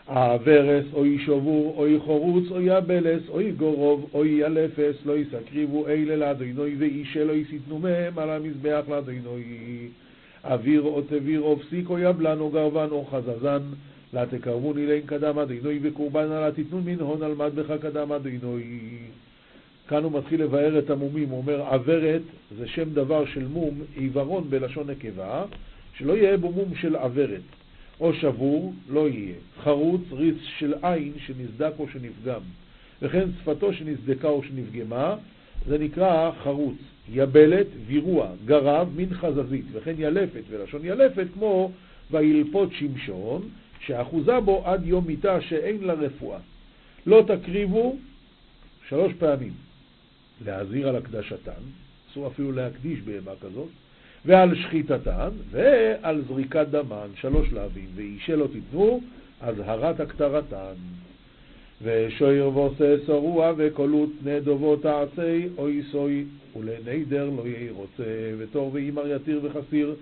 הוורס, 0.09 0.85
אוי 0.93 1.19
שבור, 1.25 1.73
אוי 1.77 1.99
חרוץ, 1.99 2.51
אוי 2.51 2.77
יבלס, 2.77 3.21
אוי 3.29 3.51
גורוב, 3.51 4.09
אוי 4.13 4.29
ילפס, 4.29 4.95
לא 5.05 5.17
יסקריבו 5.17 5.87
אלה 5.87 6.15
לאדינוי, 6.15 6.75
ואישה 6.79 7.23
לא 7.23 7.31
יסיתנו 7.31 7.79
מהם 7.79 8.19
על 8.19 8.29
המזבח 8.29 8.83
לאדינוי. 8.89 9.43
אוויר 10.43 10.81
או 10.81 11.01
תביר 11.01 11.41
או 11.41 11.59
פסיק 11.59 11.89
או 11.89 11.99
יבלן 11.99 12.39
או 12.39 12.49
גרבן 12.49 12.87
או 12.91 13.05
חזזן, 13.05 13.61
לה 14.13 14.25
תקרבוני 14.25 14.85
לין 14.85 15.01
קדם 15.05 15.39
אדינוי, 15.39 15.79
וקורבן 15.81 16.29
לה 16.29 16.51
תיתנו 16.51 16.81
מן 16.81 16.99
הון 16.99 17.23
על 17.23 17.35
מדבך 17.35 17.81
קדם 17.81 18.11
אדינוי. 18.11 18.63
כאן 19.89 20.03
הוא 20.03 20.11
מתחיל 20.11 20.43
לבאר 20.43 20.79
את 20.79 20.89
המומים, 20.89 21.29
הוא 21.29 21.37
אומר 21.37 21.61
עוורת 21.61 22.21
זה 22.57 22.67
שם 22.67 22.93
דבר 22.93 23.25
של 23.25 23.47
מום, 23.47 23.81
עיוורון 23.95 24.49
בלשון 24.49 24.89
נקבה, 24.89 25.45
שלא 25.97 26.17
יהיה 26.17 26.37
בו 26.37 26.51
מום 26.51 26.75
של 26.75 26.95
עוורת. 26.95 27.41
או 27.99 28.13
שבור, 28.13 28.73
לא 28.89 29.09
יהיה. 29.09 29.35
חרוץ, 29.63 30.01
ריץ 30.11 30.35
של 30.57 30.73
עין 30.81 31.13
שנסדק 31.25 31.71
או 31.79 31.87
שנפגם. 31.89 32.39
וכן 33.01 33.27
שפתו 33.41 33.73
שנסדקה 33.73 34.27
או 34.27 34.43
שנפגמה, 34.43 35.15
זה 35.67 35.77
נקרא 35.77 36.31
חרוץ. 36.43 36.77
יבלת, 37.11 37.67
וירוע, 37.87 38.29
גרב, 38.45 38.89
מין 38.95 39.13
חזזית, 39.13 39.65
וכן 39.71 39.93
ילפת, 39.97 40.41
ולשון 40.49 40.81
ילפת 40.83 41.27
כמו 41.33 41.71
וילפות 42.11 42.69
שמשון, 42.73 43.41
שאחוזה 43.79 44.39
בו 44.39 44.61
עד 44.65 44.85
יום 44.85 45.07
מיתה 45.07 45.41
שאין 45.41 45.83
לה 45.83 45.93
רפואה. 45.93 46.39
לא 47.05 47.23
תקריבו 47.27 47.97
שלוש 48.89 49.13
פעמים. 49.13 49.68
להזהיר 50.45 50.89
על 50.89 50.95
הקדשתן, 50.95 51.61
אסור 52.11 52.27
אפילו 52.27 52.51
להקדיש 52.51 52.99
בהמה 53.01 53.31
כזאת, 53.41 53.69
ועל 54.25 54.55
שחיטתן, 54.55 55.29
ועל 55.51 56.23
זריקת 56.27 56.67
דמן, 56.71 57.07
שלוש 57.15 57.53
להבים, 57.53 57.87
ואישה 57.95 58.35
לא 58.35 58.47
תיתנו, 58.53 59.01
אזהרת 59.41 59.99
הקטרתן. 59.99 60.73
ושויר 61.81 62.57
ועושה 62.57 62.95
שרוע 63.05 63.53
וקולות 63.57 64.09
נדובו 64.23 64.75
תעשי 64.75 65.47
אוי 65.57 65.83
סוי 65.91 66.25
ולנדר 66.55 67.29
לא 67.37 67.47
יהי 67.47 67.69
רוצה 67.69 68.03
ותור 68.37 68.69
ואימר 68.73 69.15
יתיר 69.15 69.39
וחסיר. 69.43 69.95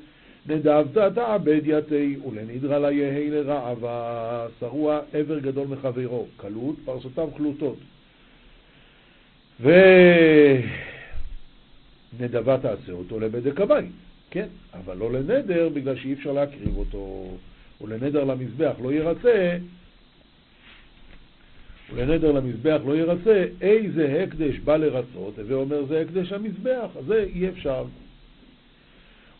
נדבת 0.49 1.13
תעבד 1.15 1.61
יתי 1.63 2.17
ולנדרה 2.27 2.79
לה 2.79 2.91
יהי 2.91 3.29
לרעבה. 3.29 4.47
שרוע 4.59 4.99
עבר 5.13 5.39
גדול 5.39 5.67
מחברו 5.67 6.25
קלות 6.37 6.75
פרסותיו 6.85 7.29
חלוטות 7.37 7.77
ונדבה 12.19 12.57
תעשה 12.57 12.91
אותו 12.91 13.19
לבדק 13.19 13.61
הבית. 13.61 13.91
כן, 14.29 14.47
אבל 14.73 14.97
לא 14.97 15.11
לנדר 15.11 15.69
בגלל 15.73 15.95
שאי 15.95 16.13
אפשר 16.13 16.31
להקריב 16.31 16.77
אותו. 16.77 17.31
ולנדר 17.81 18.23
למזבח 18.23 18.73
לא 18.81 18.93
ירצה. 18.93 19.57
ולנדר 21.93 22.31
למזבח 22.31 22.81
לא 22.85 22.97
ירצה, 22.97 23.45
איזה 23.61 24.23
הקדש 24.23 24.59
בא 24.59 24.77
לרצות, 24.77 25.39
הווה 25.39 25.55
אומר 25.55 25.85
זה 25.85 26.01
הקדש 26.01 26.31
המזבח, 26.31 26.87
זה 27.07 27.25
אי 27.33 27.49
אפשר. 27.49 27.85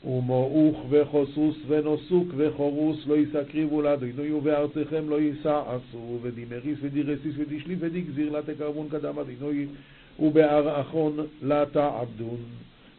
ומועוך 0.05 0.85
וחוסוס 0.89 1.55
ונוסוק 1.67 2.27
וחורוס 2.37 3.07
לא 3.07 3.13
יישא 3.13 3.43
קריבו 3.43 3.81
לאדוני 3.81 4.31
ובארציכם 4.31 5.09
לא 5.09 5.19
עשו 5.43 6.19
ודימריס 6.21 6.79
ודירסיס 6.81 7.35
ודישליף 7.37 7.79
ודיגזיר 7.81 8.29
לה 8.29 8.41
תקרבון 8.41 8.87
קדם 8.89 9.19
אדוני 9.19 9.65
ובהר 10.19 10.81
אחון 10.81 11.17
לה 11.41 11.65
תעבדון 11.65 12.37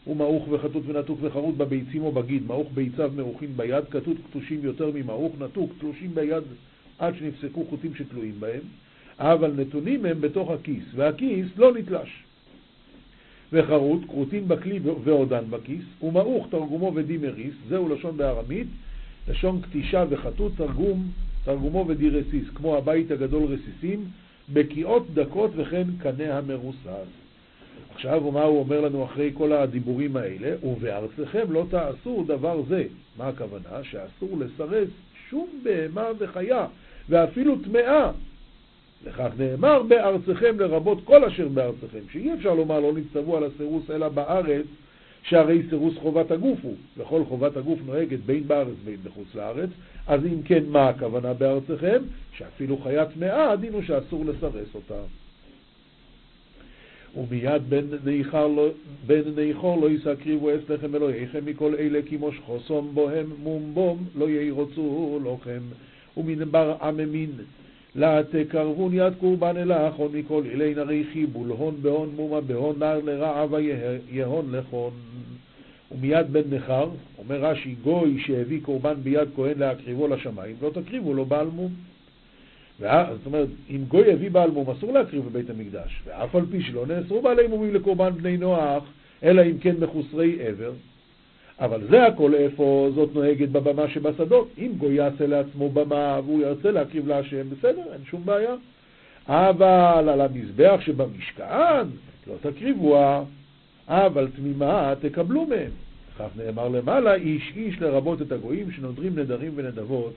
ומעוך 0.06 0.44
וחטוט 0.50 0.82
ונתוק 0.86 1.18
וחרוט 1.22 1.54
בביצים 1.54 2.02
או 2.02 2.12
בגיד, 2.12 2.42
מעוך 2.46 2.68
ביציו 2.74 3.10
מרוחים 3.16 3.56
ביד, 3.56 3.84
כתות 3.90 4.16
קטושים 4.30 4.60
יותר 4.62 4.90
ממעוך, 4.94 5.32
נתוק, 5.40 5.72
תלושים 5.78 6.14
ביד 6.14 6.42
עד 6.98 7.14
שנפסקו 7.18 7.64
חוטים 7.70 7.94
שתלויים 7.94 8.34
בהם. 8.40 8.60
אבל 9.18 9.52
נתונים 9.56 10.06
הם 10.06 10.20
בתוך 10.20 10.50
הכיס, 10.50 10.84
והכיס 10.94 11.46
לא 11.56 11.72
נתלש. 11.74 12.22
וחרוט, 13.52 14.04
כרותין 14.08 14.48
בכלי 14.48 14.80
ועודן 15.04 15.44
בכיס, 15.50 15.84
ומעוך 16.02 16.46
תרגומו 16.50 16.92
ודימריס, 16.94 17.54
זהו 17.68 17.88
לשון 17.88 18.16
בארמית, 18.16 18.66
לשון 19.28 19.60
קטישה 19.60 20.04
וחטוט, 20.08 20.52
תרגום, 20.56 21.06
תרגומו 21.44 21.84
ודירסיס, 21.88 22.44
כמו 22.54 22.76
הבית 22.76 23.10
הגדול 23.10 23.42
רסיסים, 23.42 24.04
בקיאות 24.52 25.14
דקות 25.14 25.50
וכן 25.56 25.84
קנה 26.02 26.38
המרוסס. 26.38 27.08
עכשיו, 27.94 28.30
מה 28.30 28.42
הוא 28.42 28.58
אומר 28.58 28.80
לנו 28.80 29.04
אחרי 29.04 29.30
כל 29.34 29.52
הדיבורים 29.52 30.16
האלה? 30.16 30.66
ובארצכם 30.66 31.52
לא 31.52 31.64
תעשו 31.70 32.24
דבר 32.26 32.62
זה. 32.68 32.84
מה 33.16 33.28
הכוונה? 33.28 33.84
שאסור 33.84 34.38
לסרס 34.38 34.88
שום 35.30 35.48
בהמה 35.62 36.06
וחיה, 36.18 36.66
ואפילו 37.08 37.56
טמאה, 37.58 38.10
לכך 39.06 39.30
נאמר 39.38 39.82
בארצכם 39.82 40.60
לרבות 40.60 40.98
כל 41.04 41.24
אשר 41.24 41.48
בארצכם, 41.48 41.98
שאי 42.12 42.34
אפשר 42.34 42.54
לומר 42.54 42.80
לא 42.80 42.92
נצטוו 42.92 43.36
על 43.36 43.44
הסירוס 43.44 43.90
אלא 43.90 44.08
בארץ, 44.08 44.66
שהרי 45.22 45.62
סירוס 45.68 45.94
חובת 45.96 46.30
הגוף 46.30 46.58
הוא, 46.62 46.74
וכל 46.96 47.24
חובת 47.28 47.56
הגוף 47.56 47.78
נוהגת 47.86 48.18
בין 48.26 48.48
בארץ 48.48 48.76
בין 48.84 48.96
בחוץ 49.04 49.34
לארץ, 49.34 49.70
אז 50.06 50.24
אם 50.24 50.42
כן, 50.42 50.64
מה 50.68 50.88
הכוונה 50.88 51.34
בארצכם? 51.34 52.02
שאפילו 52.32 52.76
חיה 52.76 53.06
טמאה, 53.06 53.52
הדין 53.52 53.72
הוא 53.72 53.82
שאסור 53.82 54.24
לסרס 54.24 54.74
אותה. 54.74 54.94
ומיד 57.16 57.62
בן 57.68 57.84
ניחר 58.04 58.46
לא, 58.46 58.68
לא 59.80 59.90
יישא 59.90 60.14
קריבו 60.14 60.50
אס 60.50 60.60
לחם 60.68 60.94
אלוהיכם 60.94 61.44
מכל 61.44 61.74
אלה 61.78 62.00
כי 62.06 62.16
מושכו 62.16 62.60
סום 62.60 62.90
בוהם 62.94 63.26
מום 63.42 63.70
בום 63.74 64.04
לא 64.14 64.30
ירוצו 64.30 65.20
לכם 65.24 65.60
ומנבר 66.16 66.76
עממין 66.82 67.30
לה 67.94 68.20
תקרבון 68.30 68.94
יד 68.94 69.12
קורבן 69.20 69.56
אלך, 69.56 69.94
הון 69.94 70.12
מכל 70.14 70.42
אילין 70.44 70.78
הרי 70.78 71.04
חיבול, 71.12 71.48
הון 71.48 71.74
בהון 71.82 72.10
מומה 72.16 72.40
בהון 72.40 72.78
נר 72.78 73.00
לרעב 73.04 73.54
יהון 74.10 74.54
לכון. 74.54 74.90
ומיד 75.92 76.32
בן 76.32 76.54
נכר, 76.54 76.88
אומר 77.18 77.44
רש"י, 77.44 77.74
גוי 77.82 78.20
שהביא 78.26 78.60
קורבן 78.62 78.94
ביד 79.02 79.28
כהן 79.36 79.58
להקריבו 79.58 80.08
לשמיים, 80.08 80.56
לא 80.62 80.70
תקריבו 80.70 81.14
לו 81.14 81.24
בעל 81.24 81.46
מום. 81.46 81.72
זאת 82.78 83.26
אומרת, 83.26 83.48
אם 83.70 83.84
גוי 83.88 84.12
הביא 84.12 84.30
בעל 84.30 84.50
מום, 84.50 84.70
אסור 84.70 84.92
להקריב 84.92 85.24
בבית 85.24 85.50
המקדש, 85.50 86.02
ואף 86.04 86.34
על 86.34 86.46
פי 86.50 86.62
שלא 86.62 86.86
נאסרו 86.86 87.22
בעלי 87.22 87.46
מומים 87.46 87.74
לקורבן 87.74 88.10
בני 88.10 88.36
נוח, 88.36 88.84
אלא 89.22 89.42
אם 89.42 89.58
כן 89.58 89.74
מחוסרי 89.80 90.36
עבר, 90.40 90.72
אבל 91.60 91.86
זה 91.90 92.06
הכל 92.06 92.34
איפה 92.34 92.90
זאת 92.94 93.14
נוהגת 93.14 93.48
בבמה 93.48 93.88
שבשדות. 93.88 94.48
אם 94.58 94.72
גוי 94.78 94.94
יעשה 94.94 95.26
לעצמו 95.26 95.68
במה 95.68 96.20
והוא 96.24 96.42
ירצה 96.42 96.70
להקריב 96.70 97.08
להשם, 97.08 97.50
בסדר, 97.50 97.82
אין 97.92 98.04
שום 98.04 98.22
בעיה. 98.24 98.54
אבל 99.26 100.08
על 100.08 100.20
המזבח 100.20 100.80
שבמשכן 100.80 101.86
לא 102.26 102.34
תקריבוה, 102.40 103.24
אבל 103.88 104.28
תמימה 104.36 104.94
תקבלו 105.00 105.46
מהם. 105.46 105.70
כך 106.18 106.28
נאמר 106.36 106.68
למעלה, 106.68 107.14
איש 107.14 107.52
איש 107.56 107.80
לרבות 107.80 108.22
את 108.22 108.32
הגויים 108.32 108.70
שנודרים 108.70 109.18
נדרים 109.18 109.52
ונדבות 109.54 110.12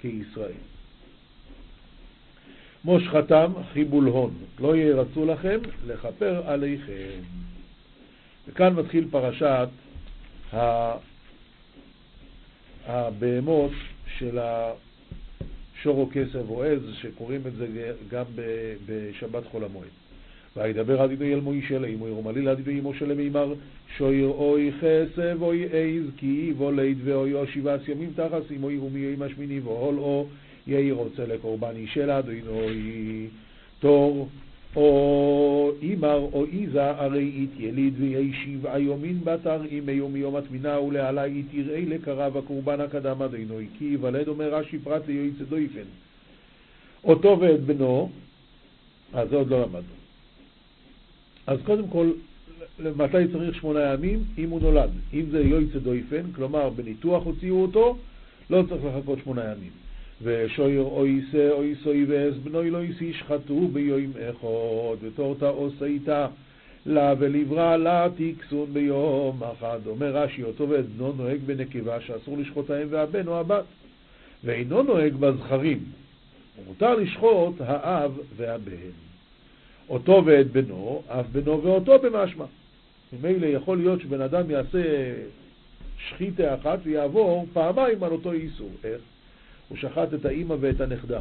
כישראל. 0.00 0.50
מושכתם 2.84 3.52
חיבול 3.72 4.04
הון, 4.04 4.30
לא 4.60 4.76
ירצו 4.76 5.26
לכם 5.26 5.58
לכפר 5.86 6.42
עליכם. 6.46 7.20
וכאן 8.48 8.74
מתחיל 8.74 9.08
פרשת 9.10 9.68
הבהמות 12.86 13.72
של 14.18 14.38
השורו 14.38 16.08
כסף 16.12 16.42
או 16.48 16.64
עז, 16.64 16.80
שקוראים 17.02 17.40
את 17.46 17.52
זה 17.56 17.92
גם 18.10 18.24
בשבת 18.86 19.46
חול 19.46 19.64
המועד. 19.64 19.88
וידבר 20.56 21.02
עד 21.02 21.10
ידי 21.10 21.34
אל 21.34 21.40
מוישה 21.40 21.78
לאמו 21.78 22.08
ירומליל 22.08 22.48
עד 22.48 22.60
ידי 22.60 22.80
אמו 22.80 22.94
שלם 22.94 23.32
שויר 23.96 24.28
אוי 24.28 24.72
חסב 24.72 25.42
אוי 25.42 25.64
עז 25.64 26.10
כי 26.16 26.52
וליד 26.58 26.98
ואוי 27.04 27.34
או 27.34 27.46
שבעת 27.46 27.88
ימים 27.88 28.12
תחס 28.16 28.42
אמו 28.56 28.70
ירומי 28.70 28.98
יום 28.98 29.22
השמיני 29.22 29.60
והול 29.60 29.98
או 29.98 30.26
יהי 30.66 30.90
רוצה 30.90 31.26
לקורבן 31.26 31.76
אישה 31.76 32.06
לאדוני 32.06 33.26
תור 33.80 34.28
או 34.76 35.72
אימר 35.82 36.28
או 36.32 36.44
איזה 36.52 36.90
הרי 36.90 37.32
אית 37.36 37.50
יליד 37.58 37.94
ויהי 37.98 38.32
שבעה 38.32 38.78
יומין 38.78 39.20
בתר 39.24 39.60
אם 39.70 39.88
יום 39.88 40.16
יום 40.16 40.36
התמינה 40.36 40.80
ולעלי 40.80 41.32
אית 41.36 41.46
יראי 41.52 41.86
לקרב 41.86 42.36
הקורבן 42.36 42.80
הקדם 42.80 43.22
עדינוי 43.22 43.66
כי 43.78 43.84
יוולד 43.84 44.28
אומר 44.28 44.54
רש"י 44.54 44.78
פרט 44.78 45.02
ליהי 45.06 45.30
צדויפן 45.38 45.88
אותו 47.04 47.40
ואת 47.40 47.60
בנו 47.60 48.10
אז 49.12 49.28
זה 49.28 49.36
עוד 49.36 49.48
לא 49.48 49.62
למדנו 49.62 49.94
אז 51.46 51.58
קודם 51.64 51.88
כל 51.88 52.10
מתי 52.78 53.28
צריך 53.32 53.54
שמונה 53.54 53.80
ימים? 53.92 54.24
אם 54.38 54.50
הוא 54.50 54.60
נולד. 54.60 54.90
אם 55.14 55.24
זה 55.30 55.40
יויצא 55.40 55.78
דויפן, 55.78 56.32
כלומר 56.34 56.70
בניתוח 56.70 57.24
הוציאו 57.24 57.62
אותו, 57.62 57.96
לא 58.50 58.64
צריך 58.68 58.84
לחכות 58.84 59.18
שמונה 59.24 59.44
ימים. 59.44 59.83
ושויר 60.22 60.82
אויסה 60.82 61.50
אויסוי 61.50 62.04
ואס 62.08 62.34
בנוי 62.34 62.70
לא 62.70 62.82
יסי 62.82 63.12
שחטו 63.12 63.68
ביום 63.68 64.12
אחד 64.30 64.96
ותורתה 65.04 65.48
עושה 65.48 65.86
לה 66.86 67.14
ולברא 67.18 67.76
לה 67.76 68.08
תקסון 68.16 68.72
ביום 68.72 69.42
אחד. 69.42 69.78
אומר 69.86 70.16
רש"י, 70.16 70.42
אותו 70.42 70.68
ואת 70.68 70.86
בנו 70.86 71.12
נוהג 71.12 71.40
בנקבה 71.46 72.00
שאסור 72.00 72.38
לשחוט 72.38 72.70
האם 72.70 72.86
והבן 72.90 73.28
או 73.28 73.40
הבת, 73.40 73.64
ואינו 74.44 74.82
נוהג 74.82 75.14
בזכרים. 75.14 75.84
ומותר 76.58 76.94
לשחוט 76.94 77.54
האב 77.60 78.18
והבן. 78.36 78.72
אותו 79.88 80.22
ואת 80.26 80.52
בנו, 80.52 81.02
אף 81.08 81.26
בנו 81.32 81.62
ואותו 81.62 81.98
במשמע. 81.98 82.44
ממילא 83.12 83.46
יכול 83.46 83.76
להיות 83.76 84.00
שבן 84.00 84.20
אדם 84.20 84.50
יעשה 84.50 84.82
שחיתה 85.98 86.54
אחת 86.54 86.78
ויעבור 86.82 87.46
פעמיים 87.52 88.02
על 88.02 88.12
אותו 88.12 88.32
איסור. 88.32 88.70
איך? 88.84 89.00
הוא 89.68 89.78
שחט 89.78 90.14
את 90.14 90.24
האימא 90.24 90.56
ואת 90.60 90.80
הנכדה. 90.80 91.20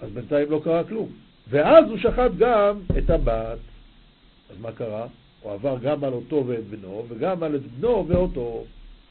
אז 0.00 0.10
בינתיים 0.10 0.50
לא 0.50 0.60
קרה 0.64 0.84
כלום. 0.84 1.08
ואז 1.48 1.84
הוא 1.90 1.98
שחט 1.98 2.30
גם 2.38 2.80
את 2.98 3.10
הבת. 3.10 3.58
אז 4.50 4.60
מה 4.60 4.72
קרה? 4.72 5.06
הוא 5.40 5.52
עבר 5.52 5.78
גם 5.82 6.04
על 6.04 6.12
אותו 6.12 6.44
ואת 6.46 6.64
בנו, 6.64 7.04
וגם 7.08 7.42
על 7.42 7.54
את 7.54 7.62
בנו 7.62 8.04
ואותו 8.08 8.64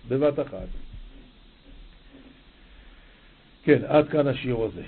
בבת 0.07 0.39
אחת. 0.39 0.67
כן, 3.63 3.81
עד 3.87 4.09
כאן 4.09 4.27
השיר 4.27 4.57
הזה. 4.61 4.83